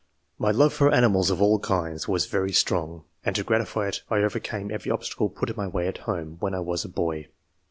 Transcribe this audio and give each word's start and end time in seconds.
My 0.39 0.49
love 0.49 0.73
for 0.73 0.89
animals 0.91 1.29
of 1.29 1.43
all 1.43 1.59
kinds 1.59 2.07
was 2.07 2.25
very 2.25 2.51
strong, 2.53 3.03
and 3.23 3.35
to 3.35 3.43
gratify 3.43 3.87
it 3.89 4.01
I 4.09 4.15
overcame 4.23 4.71
every 4.71 4.91
ob 4.91 5.03
stacle 5.03 5.29
put 5.29 5.51
in 5.51 5.55
my 5.55 5.67
way 5.67 5.87
at 5.87 5.99
home, 6.09 6.37
when 6.39 6.55
I 6.55 6.59
was 6.59 6.83
a 6.83 6.89
boy. 6.89 7.27